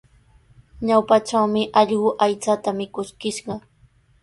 [0.87, 3.53] Ñawpatrawmi allqu aychata mikuskishqa.